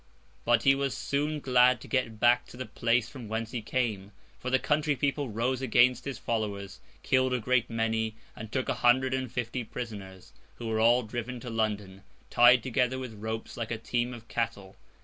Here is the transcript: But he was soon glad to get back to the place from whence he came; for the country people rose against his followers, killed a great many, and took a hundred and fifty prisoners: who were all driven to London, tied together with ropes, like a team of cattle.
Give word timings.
But 0.45 0.63
he 0.63 0.73
was 0.73 0.97
soon 0.97 1.39
glad 1.39 1.79
to 1.81 1.87
get 1.87 2.19
back 2.19 2.47
to 2.47 2.57
the 2.57 2.65
place 2.65 3.07
from 3.07 3.27
whence 3.27 3.51
he 3.51 3.61
came; 3.61 4.13
for 4.39 4.49
the 4.49 4.57
country 4.57 4.95
people 4.95 5.29
rose 5.29 5.61
against 5.61 6.05
his 6.05 6.17
followers, 6.17 6.79
killed 7.03 7.35
a 7.35 7.39
great 7.39 7.69
many, 7.69 8.15
and 8.35 8.51
took 8.51 8.67
a 8.67 8.73
hundred 8.81 9.13
and 9.13 9.31
fifty 9.31 9.63
prisoners: 9.63 10.33
who 10.55 10.65
were 10.65 10.79
all 10.79 11.03
driven 11.03 11.39
to 11.41 11.51
London, 11.51 12.01
tied 12.31 12.63
together 12.63 12.97
with 12.97 13.13
ropes, 13.13 13.57
like 13.57 13.69
a 13.69 13.77
team 13.77 14.11
of 14.11 14.27
cattle. 14.27 14.75